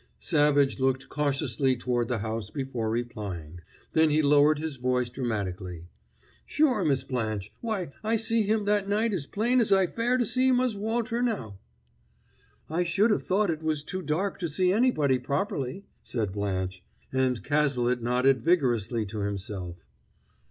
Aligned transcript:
Savage 0.17 0.79
looked 0.79 1.09
cautiously 1.09 1.75
toward 1.75 2.07
the 2.07 2.17
house 2.17 2.49
before 2.49 2.89
replying; 2.89 3.59
then 3.93 4.09
he 4.09 4.23
lowered 4.23 4.57
his 4.57 4.77
voice 4.77 5.09
dramatically. 5.09 5.85
"Sure, 6.43 6.83
Miss 6.83 7.03
Blanche. 7.03 7.53
Why, 7.61 7.91
I 8.03 8.15
see 8.15 8.41
him 8.41 8.65
that 8.65 8.89
night 8.89 9.13
as 9.13 9.27
plain 9.27 9.59
as 9.61 9.71
I 9.71 9.85
fare 9.85 10.17
to 10.17 10.25
see 10.25 10.51
Mus' 10.51 10.73
Walter 10.73 11.21
now!" 11.21 11.59
"I 12.67 12.81
should 12.83 13.11
have 13.11 13.21
thought 13.21 13.51
it 13.51 13.61
was 13.61 13.83
too 13.83 14.01
dark 14.01 14.39
to 14.39 14.49
see 14.49 14.71
anybody 14.73 15.19
properly," 15.19 15.85
said 16.01 16.31
Blanche, 16.31 16.83
and 17.13 17.43
Cazalet 17.43 18.01
nodded 18.01 18.41
vigorously 18.41 19.05
to 19.05 19.19
himself. 19.19 19.85